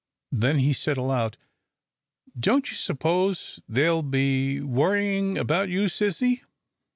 [0.31, 1.37] Then he said aloud,
[2.35, 6.41] "Don't you suppose they'll be worrying about you, sissy?"